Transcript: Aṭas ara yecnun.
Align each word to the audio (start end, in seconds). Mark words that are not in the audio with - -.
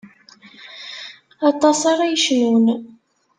Aṭas 1.49 1.79
ara 1.91 2.11
yecnun. 2.11 2.65